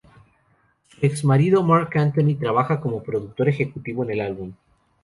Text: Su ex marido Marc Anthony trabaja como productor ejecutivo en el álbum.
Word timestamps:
Su 0.87 0.97
ex 1.05 1.23
marido 1.23 1.61
Marc 1.61 1.95
Anthony 1.97 2.33
trabaja 2.35 2.81
como 2.81 3.03
productor 3.03 3.49
ejecutivo 3.49 4.03
en 4.03 4.09
el 4.09 4.21
álbum. 4.21 4.53